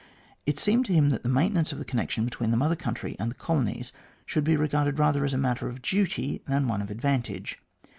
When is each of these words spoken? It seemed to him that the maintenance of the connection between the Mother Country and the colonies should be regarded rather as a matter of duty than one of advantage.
It 0.47 0.57
seemed 0.57 0.87
to 0.87 0.93
him 0.93 1.09
that 1.09 1.21
the 1.21 1.29
maintenance 1.29 1.71
of 1.71 1.77
the 1.77 1.85
connection 1.85 2.25
between 2.25 2.49
the 2.49 2.57
Mother 2.57 2.75
Country 2.75 3.15
and 3.19 3.29
the 3.29 3.35
colonies 3.35 3.91
should 4.25 4.43
be 4.43 4.57
regarded 4.57 4.97
rather 4.97 5.23
as 5.25 5.33
a 5.35 5.37
matter 5.37 5.69
of 5.69 5.83
duty 5.83 6.41
than 6.47 6.67
one 6.67 6.81
of 6.81 6.89
advantage. 6.89 7.59